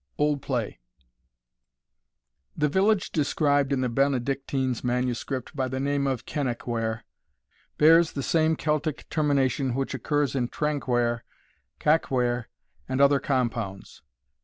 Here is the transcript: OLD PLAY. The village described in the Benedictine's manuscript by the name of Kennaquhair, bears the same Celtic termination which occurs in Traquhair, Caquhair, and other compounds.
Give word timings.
OLD 0.17 0.41
PLAY. 0.41 0.79
The 2.57 2.67
village 2.69 3.11
described 3.11 3.71
in 3.71 3.81
the 3.81 3.87
Benedictine's 3.87 4.83
manuscript 4.83 5.55
by 5.55 5.67
the 5.67 5.79
name 5.79 6.07
of 6.07 6.25
Kennaquhair, 6.25 7.03
bears 7.77 8.13
the 8.13 8.23
same 8.23 8.55
Celtic 8.55 9.07
termination 9.09 9.75
which 9.75 9.93
occurs 9.93 10.33
in 10.33 10.47
Traquhair, 10.47 11.23
Caquhair, 11.79 12.47
and 12.89 12.99
other 12.99 13.19
compounds. 13.19 14.01